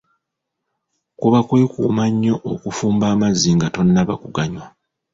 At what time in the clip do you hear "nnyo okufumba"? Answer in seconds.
2.11-3.05